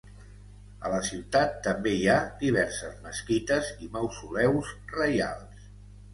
[0.87, 5.71] A la ciutat també hi ha diverses mesquites i mausoleus reials.